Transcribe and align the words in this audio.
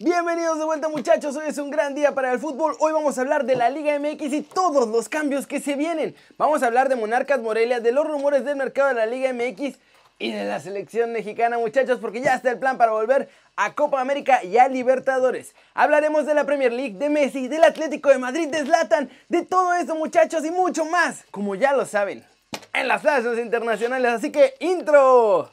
Bienvenidos 0.00 0.58
de 0.58 0.64
vuelta 0.64 0.88
muchachos, 0.88 1.36
hoy 1.36 1.44
es 1.46 1.58
un 1.58 1.70
gran 1.70 1.94
día 1.94 2.16
para 2.16 2.32
el 2.32 2.40
fútbol, 2.40 2.74
hoy 2.80 2.92
vamos 2.92 3.16
a 3.16 3.20
hablar 3.20 3.44
de 3.44 3.54
la 3.54 3.70
Liga 3.70 3.96
MX 3.96 4.32
y 4.32 4.42
todos 4.42 4.88
los 4.88 5.08
cambios 5.08 5.46
que 5.46 5.60
se 5.60 5.76
vienen. 5.76 6.16
Vamos 6.36 6.64
a 6.64 6.66
hablar 6.66 6.88
de 6.88 6.96
Monarcas 6.96 7.40
Morelia, 7.40 7.78
de 7.78 7.92
los 7.92 8.04
rumores 8.04 8.44
del 8.44 8.56
mercado 8.56 8.88
de 8.88 8.94
la 8.94 9.06
Liga 9.06 9.32
MX 9.32 9.78
y 10.18 10.32
de 10.32 10.46
la 10.46 10.58
selección 10.58 11.12
mexicana 11.12 11.58
muchachos, 11.58 12.00
porque 12.00 12.20
ya 12.20 12.34
está 12.34 12.50
el 12.50 12.58
plan 12.58 12.76
para 12.76 12.90
volver 12.90 13.28
a 13.54 13.74
Copa 13.74 14.00
América 14.00 14.42
y 14.42 14.58
a 14.58 14.66
Libertadores. 14.66 15.54
Hablaremos 15.74 16.26
de 16.26 16.34
la 16.34 16.44
Premier 16.44 16.72
League, 16.72 16.98
de 16.98 17.08
Messi, 17.08 17.46
del 17.46 17.62
Atlético 17.62 18.08
de 18.08 18.18
Madrid, 18.18 18.48
de 18.48 18.64
Zlatan, 18.64 19.08
de 19.28 19.42
todo 19.44 19.74
eso 19.74 19.94
muchachos 19.94 20.44
y 20.44 20.50
mucho 20.50 20.84
más, 20.86 21.24
como 21.30 21.54
ya 21.54 21.72
lo 21.72 21.86
saben, 21.86 22.24
en 22.72 22.88
las 22.88 23.00
plazas 23.00 23.38
internacionales, 23.38 24.10
así 24.10 24.32
que 24.32 24.54
intro. 24.58 25.52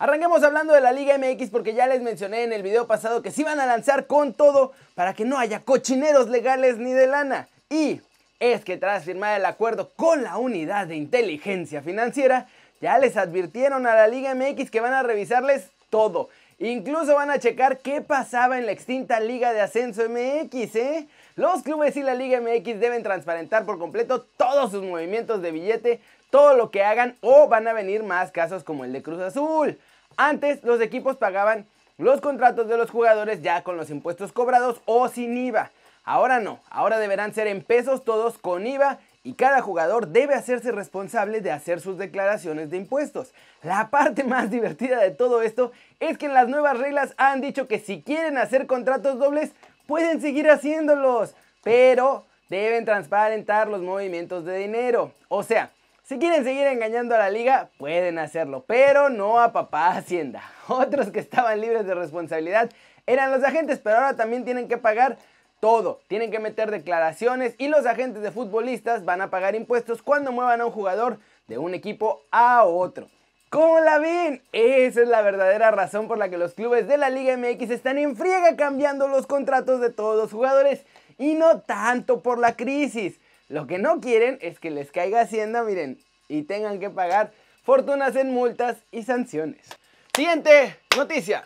Arranquemos 0.00 0.44
hablando 0.44 0.74
de 0.74 0.80
la 0.80 0.92
Liga 0.92 1.18
MX 1.18 1.50
porque 1.50 1.74
ya 1.74 1.88
les 1.88 2.00
mencioné 2.00 2.44
en 2.44 2.52
el 2.52 2.62
video 2.62 2.86
pasado 2.86 3.20
que 3.20 3.32
se 3.32 3.40
iban 3.40 3.58
a 3.58 3.66
lanzar 3.66 4.06
con 4.06 4.32
todo 4.32 4.70
para 4.94 5.12
que 5.12 5.24
no 5.24 5.38
haya 5.38 5.58
cochineros 5.58 6.28
legales 6.28 6.78
ni 6.78 6.92
de 6.92 7.08
lana. 7.08 7.48
Y 7.68 8.00
es 8.38 8.64
que 8.64 8.76
tras 8.76 9.04
firmar 9.04 9.40
el 9.40 9.44
acuerdo 9.44 9.90
con 9.96 10.22
la 10.22 10.38
unidad 10.38 10.86
de 10.86 10.94
inteligencia 10.94 11.82
financiera, 11.82 12.46
ya 12.80 12.96
les 12.98 13.16
advirtieron 13.16 13.88
a 13.88 13.96
la 13.96 14.06
Liga 14.06 14.36
MX 14.36 14.70
que 14.70 14.80
van 14.80 14.94
a 14.94 15.02
revisarles 15.02 15.66
todo. 15.90 16.28
Incluso 16.60 17.16
van 17.16 17.32
a 17.32 17.40
checar 17.40 17.78
qué 17.78 18.00
pasaba 18.00 18.56
en 18.56 18.66
la 18.66 18.72
extinta 18.72 19.18
Liga 19.18 19.52
de 19.52 19.62
Ascenso 19.62 20.02
MX, 20.08 20.76
¿eh? 20.76 21.08
Los 21.34 21.64
clubes 21.64 21.96
y 21.96 22.04
la 22.04 22.14
Liga 22.14 22.40
MX 22.40 22.78
deben 22.78 23.02
transparentar 23.02 23.66
por 23.66 23.80
completo 23.80 24.24
todos 24.36 24.70
sus 24.70 24.84
movimientos 24.84 25.42
de 25.42 25.50
billete, 25.50 26.00
todo 26.30 26.54
lo 26.56 26.70
que 26.70 26.84
hagan 26.84 27.16
o 27.20 27.48
van 27.48 27.66
a 27.66 27.72
venir 27.72 28.04
más 28.04 28.30
casos 28.30 28.62
como 28.62 28.84
el 28.84 28.92
de 28.92 29.02
Cruz 29.02 29.20
Azul. 29.20 29.76
Antes 30.20 30.64
los 30.64 30.80
equipos 30.80 31.16
pagaban 31.16 31.64
los 31.96 32.20
contratos 32.20 32.66
de 32.66 32.76
los 32.76 32.90
jugadores 32.90 33.40
ya 33.40 33.62
con 33.62 33.76
los 33.76 33.88
impuestos 33.88 34.32
cobrados 34.32 34.80
o 34.84 35.06
sin 35.06 35.36
IVA. 35.36 35.70
Ahora 36.02 36.40
no, 36.40 36.58
ahora 36.70 36.98
deberán 36.98 37.32
ser 37.32 37.46
en 37.46 37.62
pesos 37.62 38.02
todos 38.04 38.36
con 38.36 38.66
IVA 38.66 38.98
y 39.22 39.34
cada 39.34 39.62
jugador 39.62 40.08
debe 40.08 40.34
hacerse 40.34 40.72
responsable 40.72 41.40
de 41.40 41.52
hacer 41.52 41.80
sus 41.80 41.98
declaraciones 41.98 42.68
de 42.68 42.78
impuestos. 42.78 43.32
La 43.62 43.90
parte 43.90 44.24
más 44.24 44.50
divertida 44.50 44.98
de 44.98 45.12
todo 45.12 45.40
esto 45.40 45.70
es 46.00 46.18
que 46.18 46.26
en 46.26 46.34
las 46.34 46.48
nuevas 46.48 46.76
reglas 46.78 47.14
han 47.16 47.40
dicho 47.40 47.68
que 47.68 47.78
si 47.78 48.02
quieren 48.02 48.38
hacer 48.38 48.66
contratos 48.66 49.20
dobles 49.20 49.52
pueden 49.86 50.20
seguir 50.20 50.50
haciéndolos, 50.50 51.36
pero 51.62 52.24
deben 52.48 52.84
transparentar 52.84 53.68
los 53.68 53.82
movimientos 53.82 54.44
de 54.44 54.58
dinero. 54.58 55.12
O 55.28 55.44
sea, 55.44 55.70
si 56.08 56.18
quieren 56.18 56.42
seguir 56.42 56.66
engañando 56.66 57.14
a 57.14 57.18
la 57.18 57.28
liga, 57.28 57.68
pueden 57.76 58.18
hacerlo, 58.18 58.64
pero 58.66 59.10
no 59.10 59.40
a 59.40 59.52
papá 59.52 59.90
Hacienda. 59.90 60.42
Otros 60.68 61.10
que 61.10 61.18
estaban 61.18 61.60
libres 61.60 61.86
de 61.86 61.94
responsabilidad 61.94 62.70
eran 63.06 63.30
los 63.30 63.44
agentes, 63.44 63.78
pero 63.78 63.96
ahora 63.96 64.16
también 64.16 64.46
tienen 64.46 64.68
que 64.68 64.78
pagar 64.78 65.18
todo. 65.60 66.00
Tienen 66.08 66.30
que 66.30 66.38
meter 66.38 66.70
declaraciones 66.70 67.54
y 67.58 67.68
los 67.68 67.84
agentes 67.84 68.22
de 68.22 68.30
futbolistas 68.30 69.04
van 69.04 69.20
a 69.20 69.28
pagar 69.28 69.54
impuestos 69.54 70.00
cuando 70.00 70.32
muevan 70.32 70.62
a 70.62 70.66
un 70.66 70.72
jugador 70.72 71.18
de 71.46 71.58
un 71.58 71.74
equipo 71.74 72.22
a 72.30 72.64
otro. 72.64 73.08
¿Cómo 73.50 73.78
la 73.80 73.98
ven? 73.98 74.40
Esa 74.52 75.02
es 75.02 75.08
la 75.08 75.20
verdadera 75.20 75.70
razón 75.72 76.08
por 76.08 76.16
la 76.16 76.30
que 76.30 76.38
los 76.38 76.54
clubes 76.54 76.88
de 76.88 76.96
la 76.96 77.10
Liga 77.10 77.36
MX 77.36 77.68
están 77.68 77.98
en 77.98 78.16
friega 78.16 78.56
cambiando 78.56 79.08
los 79.08 79.26
contratos 79.26 79.82
de 79.82 79.90
todos 79.90 80.16
los 80.16 80.32
jugadores 80.32 80.86
y 81.18 81.34
no 81.34 81.60
tanto 81.60 82.22
por 82.22 82.38
la 82.38 82.56
crisis. 82.56 83.20
Lo 83.48 83.66
que 83.66 83.78
no 83.78 84.00
quieren 84.00 84.38
es 84.42 84.60
que 84.60 84.70
les 84.70 84.92
caiga 84.92 85.22
Hacienda, 85.22 85.62
miren, 85.62 85.98
y 86.28 86.42
tengan 86.42 86.80
que 86.80 86.90
pagar 86.90 87.32
fortunas 87.62 88.14
en 88.14 88.30
multas 88.30 88.76
y 88.92 89.04
sanciones. 89.04 89.66
Siguiente 90.14 90.76
noticia. 90.96 91.44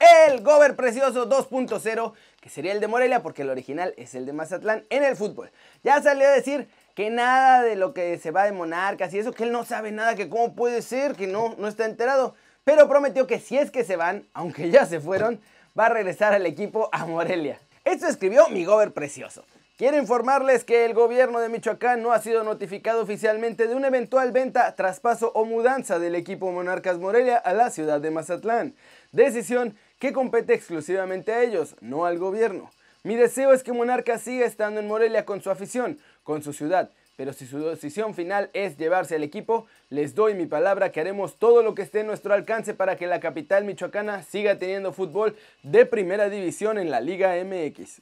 El 0.00 0.42
Gober 0.42 0.74
Precioso 0.74 1.28
2.0, 1.28 2.12
que 2.40 2.48
sería 2.48 2.72
el 2.72 2.80
de 2.80 2.88
Morelia 2.88 3.22
porque 3.22 3.42
el 3.42 3.50
original 3.50 3.94
es 3.96 4.16
el 4.16 4.26
de 4.26 4.32
Mazatlán 4.32 4.84
en 4.90 5.04
el 5.04 5.16
fútbol. 5.16 5.50
Ya 5.84 6.02
salió 6.02 6.26
a 6.26 6.32
decir 6.32 6.68
que 6.96 7.10
nada 7.10 7.62
de 7.62 7.76
lo 7.76 7.94
que 7.94 8.18
se 8.18 8.32
va 8.32 8.44
de 8.44 8.52
Monarcas 8.52 9.14
y 9.14 9.20
eso, 9.20 9.32
que 9.32 9.44
él 9.44 9.52
no 9.52 9.64
sabe 9.64 9.92
nada, 9.92 10.16
que 10.16 10.28
cómo 10.28 10.54
puede 10.54 10.82
ser, 10.82 11.14
que 11.14 11.28
no, 11.28 11.54
no 11.58 11.68
está 11.68 11.84
enterado. 11.84 12.34
Pero 12.64 12.88
prometió 12.88 13.28
que 13.28 13.38
si 13.38 13.56
es 13.56 13.70
que 13.70 13.84
se 13.84 13.94
van, 13.94 14.26
aunque 14.34 14.70
ya 14.70 14.86
se 14.86 14.98
fueron, 14.98 15.40
va 15.78 15.86
a 15.86 15.90
regresar 15.90 16.32
al 16.32 16.46
equipo 16.46 16.88
a 16.90 17.06
Morelia. 17.06 17.60
Esto 17.84 18.08
escribió 18.08 18.48
mi 18.48 18.64
Gober 18.64 18.92
Precioso. 18.92 19.44
Quiero 19.78 19.96
informarles 19.96 20.64
que 20.64 20.84
el 20.84 20.92
gobierno 20.92 21.38
de 21.38 21.48
Michoacán 21.48 22.02
no 22.02 22.10
ha 22.10 22.18
sido 22.18 22.42
notificado 22.42 23.00
oficialmente 23.00 23.68
de 23.68 23.76
una 23.76 23.86
eventual 23.86 24.32
venta, 24.32 24.74
traspaso 24.74 25.30
o 25.36 25.44
mudanza 25.44 26.00
del 26.00 26.16
equipo 26.16 26.50
Monarcas 26.50 26.98
Morelia 26.98 27.36
a 27.36 27.52
la 27.52 27.70
ciudad 27.70 28.00
de 28.00 28.10
Mazatlán. 28.10 28.74
Decisión 29.12 29.76
que 30.00 30.12
compete 30.12 30.52
exclusivamente 30.52 31.32
a 31.32 31.44
ellos, 31.44 31.76
no 31.80 32.06
al 32.06 32.18
gobierno. 32.18 32.72
Mi 33.04 33.14
deseo 33.14 33.52
es 33.52 33.62
que 33.62 33.72
Monarcas 33.72 34.22
siga 34.22 34.46
estando 34.46 34.80
en 34.80 34.88
Morelia 34.88 35.24
con 35.24 35.42
su 35.42 35.48
afición, 35.48 36.00
con 36.24 36.42
su 36.42 36.52
ciudad, 36.52 36.90
pero 37.16 37.32
si 37.32 37.46
su 37.46 37.60
decisión 37.60 38.16
final 38.16 38.50
es 38.54 38.78
llevarse 38.78 39.14
al 39.14 39.22
equipo, 39.22 39.68
les 39.90 40.16
doy 40.16 40.34
mi 40.34 40.46
palabra 40.46 40.90
que 40.90 41.00
haremos 41.00 41.36
todo 41.36 41.62
lo 41.62 41.76
que 41.76 41.82
esté 41.82 42.00
en 42.00 42.08
nuestro 42.08 42.34
alcance 42.34 42.74
para 42.74 42.96
que 42.96 43.06
la 43.06 43.20
capital 43.20 43.62
michoacana 43.62 44.24
siga 44.24 44.58
teniendo 44.58 44.92
fútbol 44.92 45.36
de 45.62 45.86
primera 45.86 46.28
división 46.28 46.78
en 46.78 46.90
la 46.90 47.00
Liga 47.00 47.36
MX. 47.44 48.00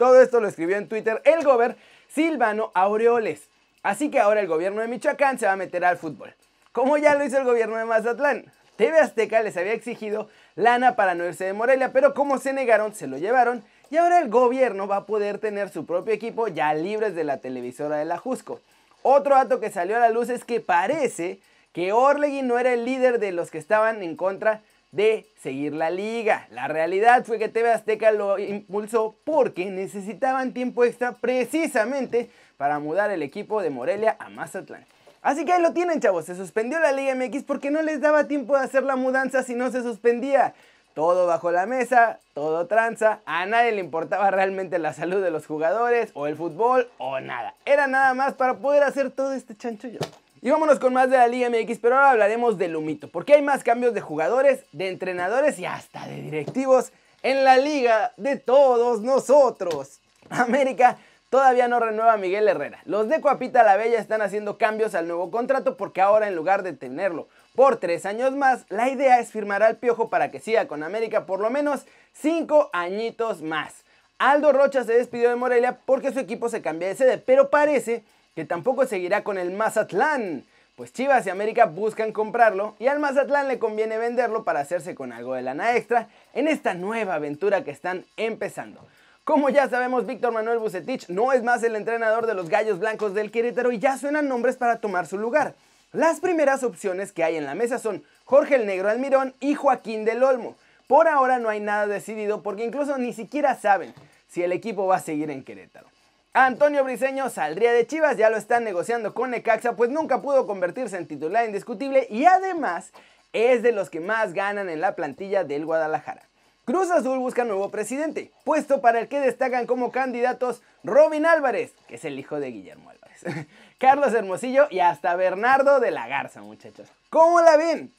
Todo 0.00 0.22
esto 0.22 0.40
lo 0.40 0.48
escribió 0.48 0.78
en 0.78 0.88
Twitter 0.88 1.20
el 1.26 1.44
gober 1.44 1.76
Silvano 2.08 2.70
Aureoles. 2.72 3.50
Así 3.82 4.10
que 4.10 4.18
ahora 4.18 4.40
el 4.40 4.46
gobierno 4.46 4.80
de 4.80 4.88
Michoacán 4.88 5.38
se 5.38 5.44
va 5.44 5.52
a 5.52 5.56
meter 5.56 5.84
al 5.84 5.98
fútbol. 5.98 6.34
Como 6.72 6.96
ya 6.96 7.16
lo 7.16 7.24
hizo 7.26 7.36
el 7.36 7.44
gobierno 7.44 7.76
de 7.76 7.84
Mazatlán. 7.84 8.46
TV 8.76 8.98
Azteca 8.98 9.42
les 9.42 9.58
había 9.58 9.74
exigido 9.74 10.30
lana 10.56 10.96
para 10.96 11.14
no 11.14 11.26
irse 11.26 11.44
de 11.44 11.52
Morelia, 11.52 11.92
pero 11.92 12.14
como 12.14 12.38
se 12.38 12.54
negaron, 12.54 12.94
se 12.94 13.08
lo 13.08 13.18
llevaron 13.18 13.62
y 13.90 13.98
ahora 13.98 14.20
el 14.20 14.30
gobierno 14.30 14.88
va 14.88 14.96
a 14.96 15.04
poder 15.04 15.36
tener 15.36 15.68
su 15.68 15.84
propio 15.84 16.14
equipo 16.14 16.48
ya 16.48 16.72
libres 16.72 17.14
de 17.14 17.24
la 17.24 17.36
televisora 17.36 17.98
de 17.98 18.06
la 18.06 18.16
Jusco. 18.16 18.58
Otro 19.02 19.34
dato 19.34 19.60
que 19.60 19.68
salió 19.68 19.98
a 19.98 20.00
la 20.00 20.08
luz 20.08 20.30
es 20.30 20.46
que 20.46 20.60
parece 20.60 21.40
que 21.74 21.92
Orlegui 21.92 22.40
no 22.40 22.58
era 22.58 22.72
el 22.72 22.86
líder 22.86 23.18
de 23.18 23.32
los 23.32 23.50
que 23.50 23.58
estaban 23.58 24.02
en 24.02 24.16
contra 24.16 24.62
de 24.92 25.26
seguir 25.40 25.72
la 25.72 25.90
liga. 25.90 26.48
La 26.50 26.68
realidad 26.68 27.24
fue 27.24 27.38
que 27.38 27.48
TV 27.48 27.70
Azteca 27.70 28.10
lo 28.12 28.38
impulsó 28.38 29.16
porque 29.24 29.70
necesitaban 29.70 30.52
tiempo 30.52 30.84
extra 30.84 31.12
precisamente 31.12 32.30
para 32.56 32.78
mudar 32.78 33.10
el 33.10 33.22
equipo 33.22 33.62
de 33.62 33.70
Morelia 33.70 34.16
a 34.18 34.28
Mazatlán. 34.28 34.84
Así 35.22 35.44
que 35.44 35.52
ahí 35.52 35.62
lo 35.62 35.72
tienen 35.72 36.00
chavos, 36.00 36.24
se 36.24 36.34
suspendió 36.34 36.78
la 36.80 36.92
Liga 36.92 37.14
MX 37.14 37.44
porque 37.44 37.70
no 37.70 37.82
les 37.82 38.00
daba 38.00 38.24
tiempo 38.24 38.56
de 38.56 38.64
hacer 38.64 38.84
la 38.84 38.96
mudanza 38.96 39.42
si 39.42 39.54
no 39.54 39.70
se 39.70 39.82
suspendía. 39.82 40.54
Todo 40.94 41.26
bajo 41.26 41.52
la 41.52 41.66
mesa, 41.66 42.18
todo 42.34 42.66
tranza, 42.66 43.20
a 43.24 43.46
nadie 43.46 43.72
le 43.72 43.80
importaba 43.80 44.30
realmente 44.30 44.78
la 44.78 44.92
salud 44.92 45.22
de 45.22 45.30
los 45.30 45.46
jugadores 45.46 46.10
o 46.14 46.26
el 46.26 46.36
fútbol 46.36 46.90
o 46.98 47.20
nada. 47.20 47.54
Era 47.64 47.86
nada 47.86 48.12
más 48.14 48.34
para 48.34 48.54
poder 48.54 48.82
hacer 48.82 49.10
todo 49.10 49.32
este 49.32 49.54
chanchullo. 49.56 50.00
Y 50.42 50.50
vámonos 50.50 50.78
con 50.78 50.94
más 50.94 51.10
de 51.10 51.18
la 51.18 51.28
Liga 51.28 51.50
MX, 51.50 51.78
pero 51.80 51.96
ahora 51.96 52.12
hablaremos 52.12 52.56
del 52.56 52.74
humito, 52.74 53.08
porque 53.08 53.34
hay 53.34 53.42
más 53.42 53.62
cambios 53.62 53.92
de 53.92 54.00
jugadores, 54.00 54.64
de 54.72 54.88
entrenadores 54.88 55.58
y 55.58 55.66
hasta 55.66 56.06
de 56.06 56.22
directivos 56.22 56.92
en 57.22 57.44
la 57.44 57.58
liga 57.58 58.12
de 58.16 58.36
todos 58.36 59.02
nosotros. 59.02 60.00
América 60.30 60.96
todavía 61.28 61.68
no 61.68 61.78
renueva 61.78 62.14
a 62.14 62.16
Miguel 62.16 62.48
Herrera. 62.48 62.80
Los 62.86 63.10
de 63.10 63.20
Coapita 63.20 63.62
la 63.64 63.76
Bella 63.76 63.98
están 63.98 64.22
haciendo 64.22 64.56
cambios 64.56 64.94
al 64.94 65.08
nuevo 65.08 65.30
contrato 65.30 65.76
porque 65.76 66.00
ahora 66.00 66.26
en 66.26 66.36
lugar 66.36 66.62
de 66.62 66.72
tenerlo 66.72 67.28
por 67.54 67.76
tres 67.76 68.06
años 68.06 68.34
más, 68.34 68.64
la 68.70 68.88
idea 68.88 69.18
es 69.20 69.30
firmar 69.30 69.62
al 69.62 69.76
Piojo 69.76 70.08
para 70.08 70.30
que 70.30 70.40
siga 70.40 70.66
con 70.68 70.82
América 70.82 71.26
por 71.26 71.40
lo 71.40 71.50
menos 71.50 71.84
cinco 72.14 72.70
añitos 72.72 73.42
más. 73.42 73.84
Aldo 74.18 74.52
Rocha 74.52 74.84
se 74.84 74.94
despidió 74.94 75.28
de 75.28 75.36
Morelia 75.36 75.80
porque 75.84 76.12
su 76.12 76.18
equipo 76.18 76.48
se 76.48 76.62
cambia 76.62 76.88
de 76.88 76.94
sede, 76.94 77.18
pero 77.18 77.50
parece 77.50 78.04
que 78.34 78.44
tampoco 78.44 78.86
seguirá 78.86 79.24
con 79.24 79.38
el 79.38 79.50
Mazatlán, 79.50 80.44
pues 80.76 80.92
Chivas 80.92 81.26
y 81.26 81.30
América 81.30 81.66
buscan 81.66 82.12
comprarlo 82.12 82.74
y 82.78 82.86
al 82.86 83.00
Mazatlán 83.00 83.48
le 83.48 83.58
conviene 83.58 83.98
venderlo 83.98 84.44
para 84.44 84.60
hacerse 84.60 84.94
con 84.94 85.12
algo 85.12 85.34
de 85.34 85.42
lana 85.42 85.76
extra 85.76 86.08
en 86.32 86.48
esta 86.48 86.74
nueva 86.74 87.16
aventura 87.16 87.64
que 87.64 87.70
están 87.70 88.04
empezando. 88.16 88.80
Como 89.24 89.50
ya 89.50 89.68
sabemos, 89.68 90.06
Víctor 90.06 90.32
Manuel 90.32 90.58
Bucetich 90.58 91.08
no 91.08 91.32
es 91.32 91.42
más 91.42 91.62
el 91.62 91.76
entrenador 91.76 92.26
de 92.26 92.34
los 92.34 92.48
Gallos 92.48 92.78
Blancos 92.78 93.14
del 93.14 93.30
Querétaro 93.30 93.70
y 93.72 93.78
ya 93.78 93.98
suenan 93.98 94.28
nombres 94.28 94.56
para 94.56 94.80
tomar 94.80 95.06
su 95.06 95.18
lugar. 95.18 95.54
Las 95.92 96.20
primeras 96.20 96.62
opciones 96.62 97.12
que 97.12 97.24
hay 97.24 97.36
en 97.36 97.44
la 97.44 97.54
mesa 97.54 97.78
son 97.78 98.02
Jorge 98.24 98.54
el 98.54 98.66
Negro 98.66 98.88
Almirón 98.88 99.34
y 99.40 99.54
Joaquín 99.54 100.04
del 100.04 100.22
Olmo. 100.22 100.56
Por 100.86 101.08
ahora 101.08 101.38
no 101.38 101.48
hay 101.48 101.60
nada 101.60 101.86
decidido 101.86 102.42
porque 102.42 102.64
incluso 102.64 102.96
ni 102.96 103.12
siquiera 103.12 103.54
saben 103.54 103.92
si 104.28 104.42
el 104.42 104.52
equipo 104.52 104.86
va 104.86 104.96
a 104.96 105.00
seguir 105.00 105.30
en 105.30 105.44
Querétaro. 105.44 105.86
Antonio 106.32 106.84
Briseño 106.84 107.28
saldría 107.28 107.72
de 107.72 107.88
Chivas, 107.88 108.16
ya 108.16 108.30
lo 108.30 108.36
están 108.36 108.62
negociando 108.62 109.14
con 109.14 109.32
Necaxa, 109.32 109.74
pues 109.74 109.90
nunca 109.90 110.22
pudo 110.22 110.46
convertirse 110.46 110.96
en 110.96 111.08
titular 111.08 111.44
indiscutible 111.44 112.06
y 112.08 112.24
además 112.24 112.92
es 113.32 113.64
de 113.64 113.72
los 113.72 113.90
que 113.90 113.98
más 113.98 114.32
ganan 114.32 114.68
en 114.68 114.80
la 114.80 114.94
plantilla 114.94 115.42
del 115.42 115.66
Guadalajara. 115.66 116.22
Cruz 116.64 116.88
Azul 116.92 117.18
busca 117.18 117.42
nuevo 117.42 117.72
presidente, 117.72 118.30
puesto 118.44 118.80
para 118.80 119.00
el 119.00 119.08
que 119.08 119.18
destacan 119.18 119.66
como 119.66 119.90
candidatos 119.90 120.62
Robin 120.84 121.26
Álvarez, 121.26 121.72
que 121.88 121.96
es 121.96 122.04
el 122.04 122.16
hijo 122.16 122.38
de 122.38 122.52
Guillermo 122.52 122.90
Álvarez, 122.90 123.48
Carlos 123.78 124.14
Hermosillo 124.14 124.68
y 124.70 124.78
hasta 124.78 125.16
Bernardo 125.16 125.80
de 125.80 125.90
la 125.90 126.06
Garza, 126.06 126.42
muchachos. 126.42 126.88
¿Cómo 127.08 127.40
la 127.40 127.56
ven? 127.56 127.92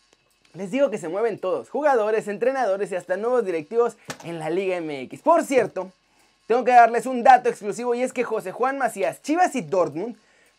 Les 0.54 0.72
digo 0.72 0.90
que 0.90 0.98
se 0.98 1.10
mueven 1.10 1.38
todos, 1.38 1.70
jugadores, 1.70 2.30
entrenadores 2.30 2.94
y 2.94 2.96
hasta 2.96 3.18
nuevos 3.18 3.44
directivos 3.44 3.98
en 4.24 4.40
la 4.40 4.50
Liga 4.50 4.80
MX. 4.80 5.22
Por 5.22 5.44
cierto, 5.44 5.92
tengo 6.52 6.66
que 6.66 6.72
darles 6.72 7.06
un 7.06 7.24
dato 7.24 7.48
exclusivo 7.48 7.96
y 7.96 8.02
es 8.02 8.12
que 8.12 8.26
José 8.26 8.52
Juan 8.52 8.78
Macías, 8.78 9.22
Chivas 9.22 9.56
y 9.56 9.62
Dortmund 9.62 10.18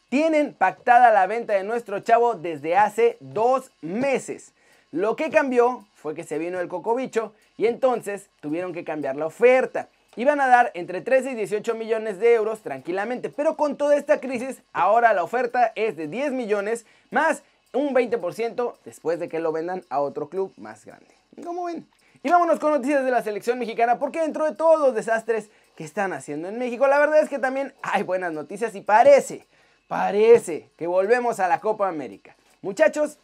tienen 0.08 0.54
pactada 0.54 1.10
la 1.10 1.26
venta 1.26 1.52
de 1.52 1.64
nuestro 1.64 2.00
chavo 2.00 2.32
desde 2.32 2.78
hace 2.78 3.18
dos 3.20 3.70
meses. 3.82 4.52
Lo 4.90 5.16
que 5.16 5.28
cambió 5.28 5.84
fue 5.94 6.14
que 6.14 6.24
se 6.24 6.38
vino 6.38 6.60
el 6.60 6.68
cocobicho 6.68 7.34
y 7.58 7.66
entonces 7.66 8.30
tuvieron 8.40 8.72
que 8.72 8.84
cambiar 8.84 9.16
la 9.16 9.26
oferta. 9.26 9.88
Iban 10.16 10.40
a 10.40 10.46
dar 10.46 10.70
entre 10.72 11.02
13 11.02 11.32
y 11.32 11.34
18 11.34 11.74
millones 11.74 12.18
de 12.18 12.32
euros 12.32 12.62
tranquilamente, 12.62 13.28
pero 13.28 13.58
con 13.58 13.76
toda 13.76 13.94
esta 13.94 14.18
crisis 14.18 14.62
ahora 14.72 15.12
la 15.12 15.22
oferta 15.22 15.72
es 15.74 15.94
de 15.98 16.08
10 16.08 16.32
millones 16.32 16.86
más 17.10 17.42
un 17.74 17.94
20% 17.94 18.76
después 18.86 19.20
de 19.20 19.28
que 19.28 19.40
lo 19.40 19.52
vendan 19.52 19.84
a 19.90 20.00
otro 20.00 20.30
club 20.30 20.54
más 20.56 20.86
grande. 20.86 21.14
¿Cómo 21.44 21.64
ven? 21.64 21.86
Y 22.24 22.30
vámonos 22.30 22.60
con 22.60 22.70
noticias 22.70 23.04
de 23.04 23.10
la 23.10 23.22
selección 23.22 23.58
mexicana, 23.58 23.98
porque 23.98 24.20
dentro 24.20 24.44
de 24.48 24.54
todos 24.54 24.78
los 24.78 24.94
desastres 24.94 25.50
están 25.84 26.12
haciendo 26.12 26.48
en 26.48 26.58
México, 26.58 26.86
la 26.86 26.98
verdad 26.98 27.20
es 27.20 27.28
que 27.28 27.38
también 27.38 27.74
hay 27.82 28.02
buenas 28.02 28.32
noticias 28.32 28.74
y 28.74 28.80
parece, 28.80 29.46
parece 29.88 30.70
que 30.76 30.86
volvemos 30.86 31.40
a 31.40 31.48
la 31.48 31.60
Copa 31.60 31.88
América. 31.88 32.36
Muchachos, 32.60 33.18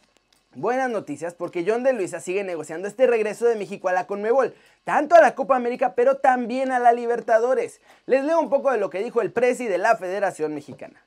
Buenas 0.55 0.89
noticias 0.89 1.35
porque 1.35 1.63
John 1.65 1.83
de 1.83 1.93
Luisa 1.93 2.19
sigue 2.19 2.43
negociando 2.43 2.87
este 2.87 3.05
regreso 3.05 3.45
de 3.45 3.55
México 3.55 3.87
a 3.87 3.93
la 3.93 4.07
Conmebol, 4.07 4.55
tanto 4.83 5.13
a 5.13 5.21
la 5.21 5.35
Copa 5.35 5.55
América 5.55 5.93
pero 5.93 6.17
también 6.17 6.71
a 6.71 6.79
la 6.79 6.91
Libertadores. 6.91 7.81
Les 8.07 8.23
leo 8.23 8.39
un 8.39 8.49
poco 8.49 8.71
de 8.71 8.79
lo 8.79 8.89
que 8.89 9.03
dijo 9.03 9.21
el 9.21 9.31
presi 9.31 9.67
de 9.67 9.77
la 9.77 9.95
Federación 9.95 10.55
Mexicana. 10.55 10.99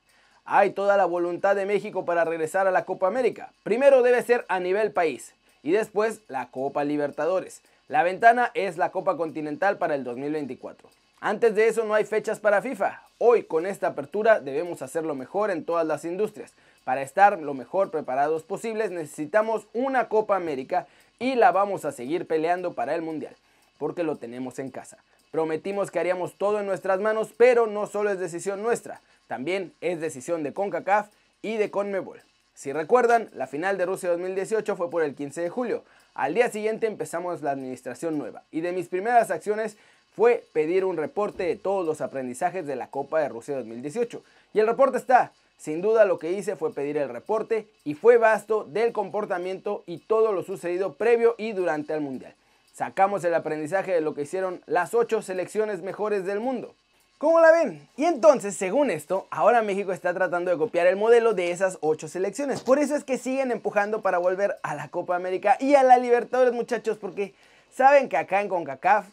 Hay 0.45 0.71
toda 0.71 0.95
la 0.95 1.03
voluntad 1.03 1.57
de 1.57 1.65
México 1.65 2.05
para 2.05 2.23
regresar 2.23 2.67
a 2.67 2.71
la 2.71 2.85
Copa 2.85 3.07
América. 3.07 3.51
Primero 3.63 4.01
debe 4.01 4.23
ser 4.23 4.45
a 4.47 4.61
nivel 4.61 4.93
país 4.93 5.33
y 5.61 5.71
después 5.71 6.21
la 6.29 6.49
Copa 6.49 6.85
Libertadores. 6.85 7.61
La 7.89 8.03
ventana 8.03 8.49
es 8.53 8.77
la 8.77 8.91
Copa 8.91 9.17
Continental 9.17 9.77
para 9.77 9.95
el 9.95 10.05
2024. 10.05 10.89
Antes 11.25 11.55
de 11.55 11.69
eso 11.69 11.85
no 11.85 11.93
hay 11.93 12.03
fechas 12.03 12.41
para 12.41 12.61
FIFA. 12.61 13.01
Hoy 13.17 13.43
con 13.43 13.65
esta 13.65 13.87
apertura 13.87 14.41
debemos 14.41 14.81
hacerlo 14.81 15.15
mejor 15.15 15.51
en 15.51 15.63
todas 15.63 15.87
las 15.87 16.03
industrias. 16.03 16.51
Para 16.83 17.01
estar 17.01 17.39
lo 17.39 17.53
mejor 17.53 17.91
preparados 17.91 18.43
posibles 18.43 18.91
necesitamos 18.91 19.65
una 19.71 20.09
Copa 20.09 20.35
América 20.35 20.85
y 21.19 21.35
la 21.35 21.53
vamos 21.53 21.85
a 21.85 21.93
seguir 21.93 22.27
peleando 22.27 22.73
para 22.73 22.93
el 22.93 23.01
Mundial, 23.01 23.37
porque 23.77 24.03
lo 24.03 24.17
tenemos 24.17 24.59
en 24.59 24.69
casa. 24.69 24.97
Prometimos 25.31 25.91
que 25.91 25.99
haríamos 25.99 26.35
todo 26.37 26.59
en 26.59 26.65
nuestras 26.65 26.99
manos, 26.99 27.33
pero 27.37 27.67
no 27.67 27.87
solo 27.87 28.09
es 28.09 28.19
decisión 28.19 28.61
nuestra. 28.61 28.99
También 29.27 29.71
es 29.79 30.01
decisión 30.01 30.43
de 30.43 30.51
CONCACAF 30.51 31.07
y 31.41 31.55
de 31.55 31.71
CONMEBOL. 31.71 32.21
Si 32.53 32.73
recuerdan, 32.73 33.29
la 33.31 33.47
final 33.47 33.77
de 33.77 33.85
Rusia 33.85 34.09
2018 34.09 34.75
fue 34.75 34.89
por 34.89 35.03
el 35.03 35.15
15 35.15 35.39
de 35.39 35.49
julio. 35.49 35.85
Al 36.15 36.33
día 36.33 36.51
siguiente 36.51 36.85
empezamos 36.85 37.41
la 37.41 37.51
administración 37.51 38.17
nueva 38.17 38.43
y 38.51 38.59
de 38.59 38.73
mis 38.73 38.89
primeras 38.89 39.31
acciones 39.31 39.77
fue 40.15 40.43
pedir 40.53 40.85
un 40.85 40.97
reporte 40.97 41.43
de 41.43 41.55
todos 41.55 41.85
los 41.85 42.01
aprendizajes 42.01 42.65
de 42.65 42.75
la 42.75 42.87
Copa 42.87 43.19
de 43.19 43.29
Rusia 43.29 43.55
2018. 43.55 44.21
Y 44.53 44.59
el 44.59 44.67
reporte 44.67 44.97
está. 44.97 45.31
Sin 45.57 45.81
duda 45.81 46.05
lo 46.05 46.19
que 46.19 46.31
hice 46.33 46.55
fue 46.55 46.73
pedir 46.73 46.97
el 46.97 47.09
reporte 47.09 47.67
y 47.85 47.93
fue 47.93 48.17
vasto 48.17 48.65
del 48.65 48.91
comportamiento 48.91 49.83
y 49.85 49.99
todo 49.99 50.33
lo 50.33 50.43
sucedido 50.43 50.93
previo 50.93 51.35
y 51.37 51.53
durante 51.53 51.93
el 51.93 52.01
Mundial. 52.01 52.35
Sacamos 52.73 53.23
el 53.23 53.33
aprendizaje 53.33 53.93
de 53.93 54.01
lo 54.01 54.13
que 54.13 54.23
hicieron 54.23 54.61
las 54.65 54.93
ocho 54.93 55.21
selecciones 55.21 55.81
mejores 55.81 56.25
del 56.25 56.39
mundo. 56.39 56.75
¿Cómo 57.17 57.39
la 57.39 57.51
ven? 57.51 57.87
Y 57.95 58.03
entonces, 58.03 58.57
según 58.57 58.91
esto, 58.91 59.27
ahora 59.29 59.61
México 59.61 59.93
está 59.93 60.13
tratando 60.13 60.51
de 60.51 60.57
copiar 60.57 60.87
el 60.87 60.97
modelo 60.97 61.33
de 61.33 61.51
esas 61.51 61.77
ocho 61.79 62.09
selecciones. 62.09 62.61
Por 62.61 62.79
eso 62.79 62.97
es 62.97 63.05
que 63.05 63.17
siguen 63.17 63.51
empujando 63.51 64.01
para 64.01 64.17
volver 64.17 64.57
a 64.63 64.75
la 64.75 64.89
Copa 64.89 65.15
América 65.15 65.55
y 65.61 65.75
a 65.75 65.83
la 65.83 65.97
Libertadores, 65.97 66.53
muchachos, 66.53 66.97
porque 66.97 67.33
saben 67.71 68.09
que 68.09 68.17
acá 68.17 68.41
en 68.41 68.49
CONCACAF 68.49 69.05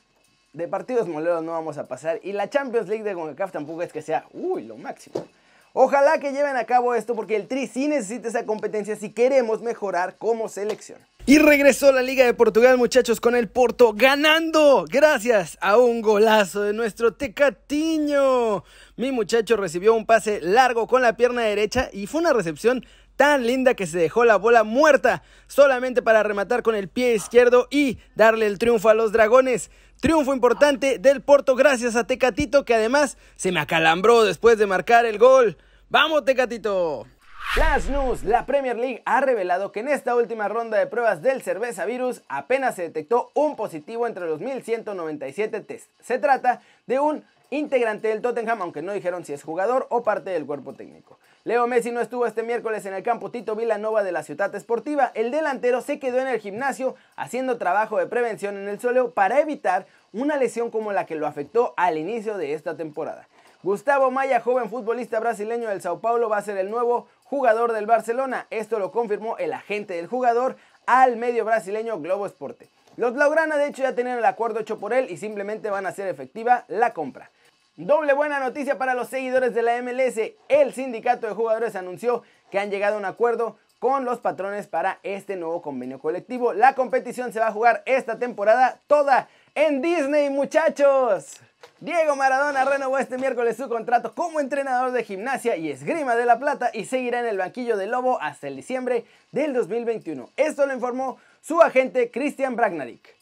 de 0.53 0.69
partidos 0.69 1.09
moleros 1.09 1.43
no 1.43 1.53
vamos 1.53 1.79
a 1.79 1.87
pasar 1.87 2.21
y 2.23 2.33
la 2.33 2.51
Champions 2.51 2.89
League 2.89 3.05
de 3.05 3.15
CONCACAF 3.15 3.53
tampoco 3.53 3.83
es 3.83 3.93
que 3.93 4.03
sea, 4.03 4.27
uy, 4.33 4.65
lo 4.65 4.77
máximo. 4.77 5.25
Ojalá 5.73 6.19
que 6.19 6.33
lleven 6.33 6.57
a 6.57 6.65
cabo 6.65 6.97
esto 6.97 7.15
porque 7.15 7.37
el 7.37 7.47
Tri 7.47 7.69
sí 7.69 7.87
necesita 7.87 8.29
esa 8.29 8.45
competencia 8.45 8.97
si 8.97 9.11
queremos 9.11 9.63
mejorar 9.63 10.17
como 10.19 10.49
selección. 10.49 10.99
Y 11.27 11.39
regresó 11.39 11.93
la 11.93 12.03
Liga 12.03 12.25
de 12.25 12.35
Portugal, 12.35 12.77
muchachos, 12.77 13.21
con 13.21 13.37
el 13.37 13.49
Porto 13.49 13.93
ganando 13.95 14.85
gracias 14.91 15.59
a 15.61 15.77
un 15.77 16.03
golazo 16.03 16.63
de 16.63 16.73
nuestro 16.73 17.15
Tecatiño. 17.15 18.65
Mi 18.97 19.13
muchacho 19.13 19.57
recibió 19.57 19.95
un 19.95 20.07
pase 20.07 20.41
largo 20.41 20.89
con 20.89 21.03
la 21.03 21.17
pierna 21.17 21.43
derecha 21.43 21.89
y 21.93 22.09
fue 22.09 22.21
una 22.21 22.33
recepción 22.33 22.85
tan 23.21 23.47
linda 23.47 23.75
que 23.75 23.87
se 23.87 23.99
dejó 23.99 24.25
la 24.25 24.37
bola 24.37 24.65
muerta 24.65 25.23
solamente 25.47 26.01
para 26.01 26.23
rematar 26.23 26.63
con 26.63 26.75
el 26.75 26.89
pie 26.89 27.15
izquierdo 27.15 27.69
y 27.71 27.99
darle 28.15 28.47
el 28.47 28.57
triunfo 28.57 28.89
a 28.89 28.95
los 28.95 29.13
dragones. 29.13 29.71
Triunfo 30.01 30.33
importante 30.33 30.99
del 30.99 31.21
Porto 31.21 31.55
gracias 31.55 31.97
a 31.97 32.07
Tecatito 32.07 32.65
que 32.65 32.73
además 32.73 33.19
se 33.37 33.53
me 33.53 33.61
acalambró 33.61 34.25
después 34.25 34.57
de 34.57 34.67
marcar 34.67 35.05
el 35.05 35.19
gol. 35.19 35.59
¡Vamos 35.91 36.25
Tecatito! 36.25 37.09
Flash 37.55 37.89
News, 37.89 38.23
la 38.23 38.47
Premier 38.47 38.77
League 38.77 39.03
ha 39.07 39.21
revelado 39.21 39.73
que 39.73 39.81
en 39.81 39.89
esta 39.89 40.15
última 40.15 40.47
ronda 40.47 40.79
de 40.79 40.87
pruebas 40.87 41.21
del 41.21 41.43
cerveza 41.43 41.85
virus 41.85 42.23
apenas 42.29 42.77
se 42.77 42.83
detectó 42.83 43.33
un 43.35 43.57
positivo 43.57 44.07
entre 44.07 44.27
los 44.27 44.41
1197 44.41 45.61
test. 45.63 45.91
Se 46.01 46.19
trata 46.19 46.63
de 46.87 47.01
un 47.01 47.25
integrante 47.51 48.07
del 48.07 48.23
Tottenham, 48.23 48.63
aunque 48.63 48.83
no 48.83 48.93
dijeron 48.93 49.25
si 49.25 49.33
es 49.33 49.43
jugador 49.43 49.89
o 49.91 50.05
parte 50.05 50.31
del 50.31 50.47
cuerpo 50.47 50.75
técnico. 50.75 51.19
Leo 51.43 51.67
Messi 51.67 51.91
no 51.91 52.01
estuvo 52.01 52.25
este 52.25 52.45
miércoles 52.45 52.87
en 52.87 52.95
el 52.95 53.03
campo 53.03 53.33
Tito 53.33 53.57
Villanova 53.57 54.05
de 54.05 54.13
la 54.13 54.23
Ciudad 54.23 54.55
Esportiva. 54.55 55.11
El 55.15 55.33
delantero 55.33 55.81
se 55.81 55.99
quedó 55.99 56.21
en 56.21 56.29
el 56.29 56.39
gimnasio 56.39 56.95
haciendo 57.17 57.59
trabajo 57.59 57.99
de 57.99 58.07
prevención 58.07 58.59
en 58.59 58.69
el 58.69 58.79
suelo 58.79 59.11
para 59.11 59.41
evitar 59.41 59.87
una 60.13 60.37
lesión 60.37 60.71
como 60.71 60.93
la 60.93 61.05
que 61.05 61.17
lo 61.17 61.27
afectó 61.27 61.75
al 61.77 61.99
inicio 61.99 62.39
de 62.39 62.55
esta 62.55 62.77
temporada. 62.77 63.27
Gustavo 63.63 64.11
Maya, 64.11 64.41
joven 64.41 64.71
futbolista 64.71 65.21
brasileño 65.21 65.69
del 65.69 65.83
Sao 65.83 66.01
Paulo, 66.01 66.31
va 66.31 66.39
a 66.39 66.43
ser 66.43 66.57
el 66.57 66.71
nuevo 66.71 67.09
jugador 67.31 67.73
del 67.73 67.87
Barcelona. 67.87 68.49
Esto 68.51 68.81
lo 68.81 68.91
confirmó 68.91 69.39
el 69.39 69.53
agente 69.53 69.95
del 69.95 70.09
jugador 70.09 70.57
al 70.85 71.17
medio 71.17 71.45
brasileño 71.45 72.01
Globo 72.01 72.27
Esporte. 72.27 72.69
Los 72.97 73.15
Blaugrana 73.15 73.57
de 73.57 73.69
hecho 73.69 73.85
ya 73.85 73.95
tienen 73.95 74.19
el 74.19 74.25
acuerdo 74.25 74.59
hecho 74.59 74.81
por 74.81 74.93
él 74.93 75.07
y 75.09 75.17
simplemente 75.17 75.71
van 75.71 75.87
a 75.87 75.91
hacer 75.91 76.09
efectiva 76.09 76.65
la 76.67 76.93
compra. 76.93 77.31
Doble 77.77 78.15
buena 78.15 78.41
noticia 78.41 78.79
para 78.79 78.95
los 78.95 79.09
seguidores 79.09 79.55
de 79.55 79.63
la 79.63 79.81
MLS. 79.81 80.19
El 80.49 80.75
sindicato 80.75 81.29
de 81.29 81.35
jugadores 81.35 81.77
anunció 81.77 82.25
que 82.51 82.59
han 82.59 82.69
llegado 82.69 82.97
a 82.97 82.99
un 82.99 83.05
acuerdo 83.05 83.57
con 83.79 84.05
los 84.05 84.19
patrones 84.19 84.67
para 84.67 84.99
este 85.05 85.37
nuevo 85.37 85.63
convenio 85.63 86.01
colectivo. 86.01 86.53
La 86.53 86.75
competición 86.75 87.33
se 87.33 87.39
va 87.39 87.47
a 87.47 87.53
jugar 87.53 87.85
esta 87.87 88.19
temporada 88.19 88.81
toda 88.89 89.29
en 89.55 89.81
Disney, 89.81 90.31
muchachos. 90.31 91.41
Diego 91.81 92.15
Maradona 92.15 92.67
renovó 92.67 92.99
este 92.99 93.17
miércoles 93.17 93.57
su 93.57 93.67
contrato 93.67 94.15
como 94.15 94.39
entrenador 94.39 94.93
de 94.93 95.03
gimnasia 95.03 95.57
y 95.57 95.71
esgrima 95.71 96.15
de 96.15 96.27
la 96.27 96.39
plata 96.39 96.71
y 96.75 96.85
seguirá 96.85 97.21
en 97.21 97.27
el 97.27 97.39
banquillo 97.39 97.79
de 97.79 97.87
Lobo 97.87 98.21
hasta 98.21 98.49
el 98.49 98.57
diciembre 98.57 99.07
del 99.33 99.55
2021. 99.55 100.29
Esto 100.37 100.67
lo 100.67 100.75
informó 100.75 101.17
su 101.41 101.63
agente 101.63 102.11
Christian 102.11 102.55
Bragnarik. 102.55 103.17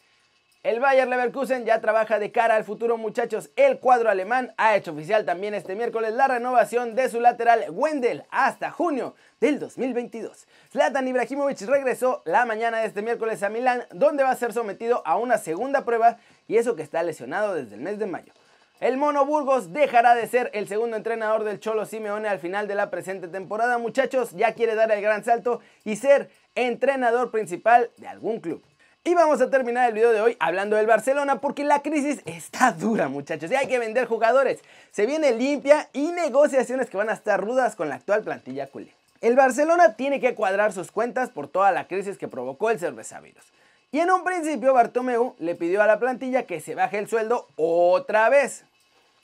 El 0.64 0.80
Bayer 0.80 1.06
Leverkusen 1.06 1.64
ya 1.66 1.80
trabaja 1.80 2.18
de 2.18 2.32
cara 2.32 2.56
al 2.56 2.64
futuro 2.64 2.98
muchachos. 2.98 3.50
El 3.54 3.78
cuadro 3.78 4.10
alemán 4.10 4.52
ha 4.56 4.74
hecho 4.74 4.90
oficial 4.90 5.24
también 5.24 5.54
este 5.54 5.76
miércoles 5.76 6.14
la 6.14 6.26
renovación 6.26 6.96
de 6.96 7.08
su 7.08 7.20
lateral 7.20 7.66
Wendel 7.70 8.24
hasta 8.32 8.72
junio 8.72 9.14
del 9.40 9.60
2022. 9.60 10.48
Zlatan 10.72 11.06
Ibrahimovic 11.06 11.60
regresó 11.60 12.22
la 12.24 12.44
mañana 12.44 12.80
de 12.80 12.88
este 12.88 13.02
miércoles 13.02 13.40
a 13.44 13.50
Milán 13.50 13.84
donde 13.92 14.24
va 14.24 14.30
a 14.30 14.36
ser 14.36 14.52
sometido 14.52 15.00
a 15.06 15.16
una 15.16 15.38
segunda 15.38 15.84
prueba 15.84 16.18
y 16.48 16.56
eso 16.56 16.74
que 16.74 16.82
está 16.82 17.04
lesionado 17.04 17.54
desde 17.54 17.76
el 17.76 17.80
mes 17.80 18.00
de 18.00 18.06
mayo. 18.06 18.32
El 18.80 18.96
Mono 18.96 19.26
Burgos 19.26 19.72
dejará 19.72 20.14
de 20.14 20.28
ser 20.28 20.52
el 20.54 20.68
segundo 20.68 20.96
entrenador 20.96 21.42
del 21.42 21.58
Cholo 21.58 21.84
Simeone 21.84 22.28
al 22.28 22.38
final 22.38 22.68
de 22.68 22.76
la 22.76 22.90
presente 22.90 23.26
temporada. 23.26 23.76
Muchachos, 23.76 24.30
ya 24.36 24.54
quiere 24.54 24.76
dar 24.76 24.92
el 24.92 25.02
gran 25.02 25.24
salto 25.24 25.60
y 25.84 25.96
ser 25.96 26.30
entrenador 26.54 27.32
principal 27.32 27.90
de 27.96 28.06
algún 28.06 28.38
club. 28.38 28.62
Y 29.02 29.14
vamos 29.14 29.40
a 29.40 29.50
terminar 29.50 29.88
el 29.88 29.94
video 29.94 30.12
de 30.12 30.20
hoy 30.20 30.36
hablando 30.38 30.76
del 30.76 30.86
Barcelona 30.86 31.40
porque 31.40 31.64
la 31.64 31.82
crisis 31.82 32.22
está 32.24 32.70
dura 32.70 33.08
muchachos 33.08 33.50
y 33.50 33.56
hay 33.56 33.66
que 33.66 33.80
vender 33.80 34.06
jugadores. 34.06 34.60
Se 34.92 35.06
viene 35.06 35.32
limpia 35.32 35.88
y 35.92 36.12
negociaciones 36.12 36.88
que 36.88 36.98
van 36.98 37.10
a 37.10 37.14
estar 37.14 37.40
rudas 37.40 37.74
con 37.74 37.88
la 37.88 37.96
actual 37.96 38.22
plantilla 38.22 38.68
culé. 38.68 38.94
El 39.20 39.34
Barcelona 39.34 39.94
tiene 39.94 40.20
que 40.20 40.36
cuadrar 40.36 40.72
sus 40.72 40.92
cuentas 40.92 41.30
por 41.30 41.48
toda 41.48 41.72
la 41.72 41.88
crisis 41.88 42.16
que 42.16 42.28
provocó 42.28 42.70
el 42.70 42.78
cervezavirus. 42.78 43.44
Y 43.90 43.98
en 43.98 44.10
un 44.12 44.22
principio 44.22 44.72
Bartomeu 44.74 45.34
le 45.40 45.56
pidió 45.56 45.82
a 45.82 45.86
la 45.86 45.98
plantilla 45.98 46.44
que 46.44 46.60
se 46.60 46.76
baje 46.76 46.98
el 46.98 47.08
sueldo 47.08 47.48
otra 47.56 48.28
vez. 48.28 48.66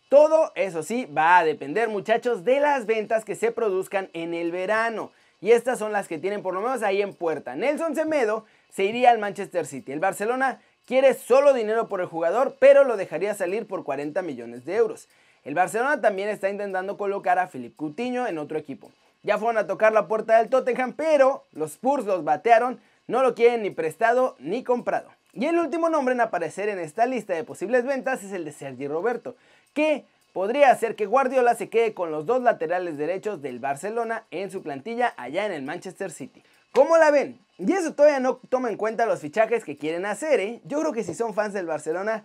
Todo, 0.09 0.53
eso 0.55 0.83
sí, 0.83 1.07
va 1.07 1.39
a 1.39 1.45
depender 1.45 1.89
muchachos 1.89 2.45
de 2.45 2.61
las 2.61 2.87
ventas 2.87 3.25
que 3.25 3.35
se 3.35 3.53
produzcan 3.53 4.11
en 4.13 4.35
el 4.35 4.53
verano. 4.53 5.11
Y 5.41 5.53
estas 5.53 5.79
son 5.79 5.93
las 5.93 6.09
que 6.09 6.19
tienen 6.19 6.43
por 6.43 6.55
lo 6.55 6.61
menos 6.61 6.83
ahí 6.83 7.03
en 7.03 7.15
puerta. 7.15 7.57
Nelson 7.57 7.95
Semedo 7.95 8.45
se 8.71 8.85
iría 8.85 9.11
al 9.11 9.19
Manchester 9.19 9.67
City. 9.67 9.93
El 9.93 10.01
Barcelona 10.01 10.61
quiere 10.87 11.15
solo 11.15 11.53
dinero 11.53 11.89
por 11.89 12.01
el 12.01 12.07
jugador, 12.07 12.57
pero 12.59 12.85
lo 12.85 12.97
dejaría 12.97 13.35
salir 13.35 13.67
por 13.67 13.85
40 13.85 14.23
millones 14.23 14.65
de 14.65 14.77
euros. 14.77 15.09
El 15.45 15.55
Barcelona 15.55 16.01
también 16.01 16.29
está 16.29 16.49
intentando 16.49 16.97
colocar 16.97 17.39
a 17.39 17.49
Philippe 17.49 17.77
Coutinho 17.77 18.27
en 18.27 18.39
otro 18.39 18.59
equipo. 18.59 18.91
Ya 19.23 19.39
fueron 19.39 19.59
a 19.59 19.67
tocar 19.67 19.93
la 19.93 20.07
puerta 20.07 20.39
del 20.39 20.49
Tottenham, 20.49 20.93
pero 20.95 21.45
los 21.53 21.73
Spurs 21.73 22.05
los 22.05 22.25
batearon, 22.25 22.81
no 23.07 23.23
lo 23.23 23.35
quieren 23.35 23.63
ni 23.63 23.71
prestado 23.71 24.37
ni 24.39 24.63
comprado. 24.63 25.11
Y 25.35 25.47
el 25.47 25.59
último 25.59 25.89
nombre 25.89 26.15
en 26.15 26.21
aparecer 26.21 26.69
en 26.69 26.79
esta 26.79 27.07
lista 27.07 27.35
de 27.35 27.43
posibles 27.43 27.85
ventas 27.85 28.23
es 28.23 28.33
el 28.33 28.45
de 28.45 28.53
Sergi 28.53 28.87
Roberto, 28.87 29.35
que 29.73 30.05
podría 30.33 30.71
hacer 30.71 30.95
que 30.95 31.07
Guardiola 31.07 31.57
se 31.57 31.69
quede 31.69 31.93
con 31.93 32.13
los 32.13 32.25
dos 32.25 32.41
laterales 32.41 32.97
derechos 32.97 33.43
del 33.43 33.59
Barcelona 33.59 34.27
en 34.31 34.53
su 34.53 34.63
plantilla 34.63 35.13
allá 35.17 35.45
en 35.45 35.51
el 35.51 35.63
Manchester 35.63 36.13
City. 36.13 36.45
¿Cómo 36.71 36.97
la 36.99 37.11
ven? 37.11 37.41
Y 37.59 37.73
eso 37.73 37.95
todavía 37.95 38.21
no 38.21 38.37
toma 38.49 38.69
en 38.71 38.77
cuenta 38.77 39.07
los 39.07 39.21
fichajes 39.21 39.65
que 39.65 39.77
quieren 39.77 40.07
hacer, 40.07 40.39
¿eh? 40.39 40.61
Yo 40.65 40.81
creo 40.81 40.93
que 40.93 41.03
si 41.03 41.15
son 41.15 41.35
fans 41.35 41.53
del 41.53 41.67
Barcelona, 41.67 42.25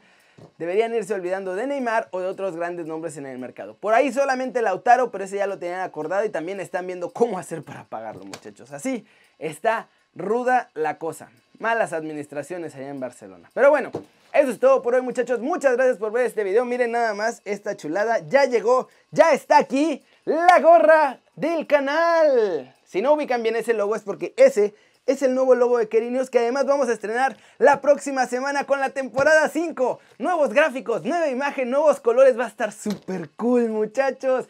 deberían 0.59 0.93
irse 0.93 1.13
olvidando 1.15 1.55
de 1.55 1.65
Neymar 1.65 2.09
o 2.11 2.19
de 2.19 2.27
otros 2.27 2.55
grandes 2.55 2.85
nombres 2.85 3.17
en 3.17 3.25
el 3.25 3.39
mercado. 3.39 3.75
Por 3.75 3.95
ahí 3.95 4.11
solamente 4.11 4.61
Lautaro, 4.61 5.09
pero 5.09 5.23
ese 5.23 5.37
ya 5.37 5.47
lo 5.47 5.57
tenían 5.57 5.81
acordado 5.81 6.25
y 6.25 6.29
también 6.29 6.59
están 6.59 6.85
viendo 6.85 7.09
cómo 7.09 7.39
hacer 7.39 7.63
para 7.63 7.85
pagarlo, 7.85 8.25
muchachos. 8.25 8.71
Así 8.71 9.05
está 9.39 9.87
ruda 10.15 10.69
la 10.73 10.97
cosa. 10.97 11.29
Malas 11.59 11.93
administraciones 11.93 12.75
allá 12.75 12.89
en 12.89 12.99
Barcelona. 12.99 13.49
Pero 13.53 13.69
bueno, 13.69 13.91
eso 14.33 14.51
es 14.51 14.59
todo 14.59 14.81
por 14.81 14.95
hoy, 14.95 15.01
muchachos. 15.01 15.39
Muchas 15.39 15.75
gracias 15.75 15.97
por 15.97 16.11
ver 16.11 16.25
este 16.25 16.43
video. 16.43 16.63
Miren 16.63 16.91
nada 16.91 17.13
más 17.13 17.41
esta 17.45 17.75
chulada. 17.75 18.19
Ya 18.27 18.45
llegó, 18.45 18.87
ya 19.11 19.33
está 19.33 19.57
aquí 19.57 20.03
la 20.25 20.59
gorra 20.59 21.19
del 21.35 21.65
canal. 21.65 22.73
Si 22.85 23.01
no 23.01 23.13
ubican 23.13 23.41
bien 23.41 23.55
ese 23.55 23.73
logo 23.73 23.95
es 23.95 24.03
porque 24.03 24.33
ese 24.37 24.75
es 25.07 25.23
el 25.23 25.33
nuevo 25.33 25.55
logo 25.55 25.79
de 25.79 25.89
Kerry 25.89 26.11
News 26.11 26.29
que 26.29 26.37
además 26.37 26.67
vamos 26.67 26.87
a 26.87 26.93
estrenar 26.93 27.35
la 27.57 27.81
próxima 27.81 28.27
semana 28.27 28.65
con 28.65 28.79
la 28.79 28.91
temporada 28.91 29.49
5. 29.49 29.99
Nuevos 30.19 30.53
gráficos, 30.53 31.03
nueva 31.03 31.27
imagen, 31.29 31.71
nuevos 31.71 31.99
colores. 31.99 32.37
Va 32.37 32.45
a 32.45 32.49
estar 32.49 32.71
súper 32.71 33.31
cool 33.31 33.69
muchachos. 33.69 34.47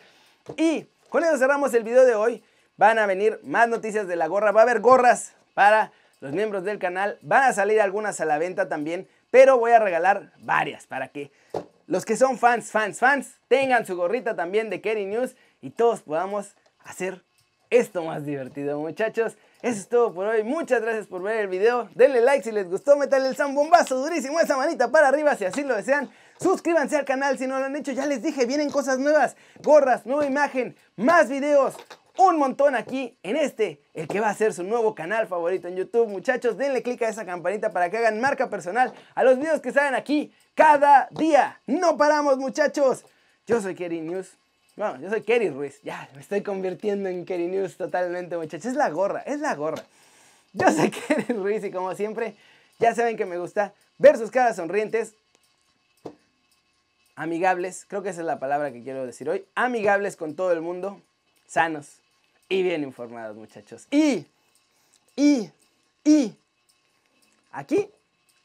Y 0.58 0.86
con 1.10 1.24
eso 1.24 1.38
cerramos 1.38 1.74
el 1.74 1.84
video 1.84 2.06
de 2.06 2.16
hoy. 2.16 2.44
Van 2.76 3.00
a 3.00 3.06
venir 3.06 3.40
más 3.44 3.70
noticias 3.70 4.08
de 4.08 4.18
la 4.18 4.28
gorra. 4.28 4.52
Va 4.52 4.62
a 4.62 4.64
haber 4.64 4.82
gorras 4.82 5.34
para 5.60 5.92
los 6.22 6.32
miembros 6.32 6.64
del 6.64 6.80
canal. 6.80 7.20
Van 7.22 7.44
a 7.44 7.52
salir 7.52 7.82
algunas 7.82 8.22
a 8.22 8.26
la 8.26 8.38
venta 8.38 8.70
también. 8.70 9.10
Pero 9.30 9.58
voy 9.58 9.74
a 9.74 9.80
regalar 9.80 10.32
varias 10.38 10.88
para 10.88 11.10
que 11.10 11.34
los 11.86 12.06
que 12.06 12.16
son 12.16 12.38
fans, 12.38 12.72
fans, 12.72 12.98
fans 12.98 13.34
tengan 13.50 13.86
su 13.86 13.98
gorrita 13.98 14.38
también 14.38 14.70
de 14.70 14.80
Kerry 14.80 15.06
News 15.06 15.36
y 15.60 15.72
todos 15.72 16.02
podamos 16.02 16.56
hacer 16.80 17.26
esto 17.70 18.06
más 18.06 18.26
divertido, 18.26 18.80
muchachos. 18.80 19.36
Eso 19.62 19.80
es 19.82 19.90
todo 19.90 20.14
por 20.14 20.28
hoy. 20.28 20.44
Muchas 20.44 20.82
gracias 20.82 21.08
por 21.08 21.22
ver 21.22 21.42
el 21.42 21.48
video. 21.50 21.90
Denle 21.94 22.22
like 22.22 22.46
si 22.46 22.54
les 22.54 22.70
gustó. 22.70 22.96
Métanle 22.96 23.28
el 23.28 23.36
zambombazo 23.36 23.98
durísimo. 23.98 24.40
Esa 24.40 24.56
manita 24.56 24.90
para 24.90 25.10
arriba 25.10 25.36
si 25.36 25.44
así 25.44 25.64
lo 25.64 25.76
desean. 25.76 26.10
Suscríbanse 26.40 26.96
al 26.96 27.04
canal 27.04 27.38
si 27.38 27.48
no 27.48 27.60
lo 27.60 27.66
han 27.66 27.76
hecho. 27.76 27.92
Ya 27.92 28.06
les 28.06 28.24
dije, 28.24 28.46
vienen 28.46 28.70
cosas 28.70 28.98
nuevas. 28.98 29.36
Gorras, 29.62 30.06
nueva 30.06 30.26
imagen, 30.26 30.78
más 30.96 31.28
videos. 31.28 31.76
Un 32.22 32.38
montón 32.38 32.76
aquí 32.76 33.18
en 33.24 33.38
este, 33.38 33.82
el 33.94 34.06
que 34.10 34.20
va 34.20 34.28
a 34.28 34.34
ser 34.34 34.54
su 34.54 34.64
nuevo 34.64 34.94
canal 34.94 35.26
favorito 35.28 35.70
en 35.70 35.78
YouTube. 35.78 36.10
Muchachos, 36.10 36.58
denle 36.58 36.84
click 36.84 37.02
a 37.04 37.08
esa 37.08 37.26
campanita 37.26 37.72
para 37.72 37.90
que 37.90 37.96
hagan 37.96 38.20
marca 38.20 38.50
personal 38.50 38.94
a 39.16 39.24
los 39.24 39.40
videos 39.40 39.62
que 39.62 39.72
salen 39.72 39.96
aquí 39.96 40.30
cada 40.54 41.08
día. 41.12 41.62
No 41.66 41.96
paramos, 41.96 42.38
muchachos. 42.38 43.06
Yo 43.48 43.62
soy 43.62 43.74
Kerry 43.74 44.02
News. 44.02 44.34
Bueno, 44.76 45.00
yo 45.00 45.10
soy 45.10 45.22
Kerry 45.22 45.50
Ruiz. 45.50 45.82
Ya, 45.82 46.10
me 46.14 46.20
estoy 46.20 46.42
convirtiendo 46.44 47.08
en 47.08 47.24
Kerry 47.24 47.48
News 47.48 47.78
totalmente, 47.78 48.36
muchachos. 48.36 48.66
Es 48.66 48.76
la 48.76 48.90
gorra, 48.90 49.22
es 49.22 49.40
la 49.40 49.56
gorra. 49.56 49.82
Yo 50.52 50.70
soy 50.74 50.92
Kerry 51.08 51.34
Ruiz 51.36 51.64
y 51.64 51.72
como 51.72 51.96
siempre, 51.96 52.36
ya 52.80 52.94
saben 52.94 53.16
que 53.16 53.26
me 53.26 53.38
gusta 53.38 53.74
ver 53.98 54.18
sus 54.18 54.30
caras 54.30 54.58
sonrientes, 54.58 55.16
amigables, 57.16 57.86
creo 57.88 58.04
que 58.04 58.10
esa 58.10 58.20
es 58.20 58.28
la 58.28 58.40
palabra 58.40 58.74
que 58.74 58.84
quiero 58.84 59.06
decir 59.06 59.30
hoy, 59.30 59.46
amigables 59.56 60.18
con 60.18 60.36
todo 60.36 60.52
el 60.52 60.60
mundo, 60.60 61.02
sanos 61.48 62.02
y 62.50 62.64
bien 62.64 62.84
informados, 62.84 63.38
muchachos. 63.38 63.88
Y, 63.92 64.26
y, 65.16 65.50
y, 66.04 66.36
aquí, 67.52 67.88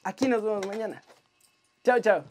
aquí 0.02 0.28
nos 0.28 0.42
vemos 0.42 0.66
mañana. 0.66 1.02
Chao, 1.82 1.98
chao. 2.00 2.24